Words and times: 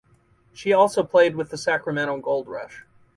She 0.51 0.73
also 0.73 1.03
played 1.03 1.35
with 1.35 1.51
the 1.51 1.59
Sacramento 1.59 2.17
Gold 2.21 2.47
Rush. 2.47 2.85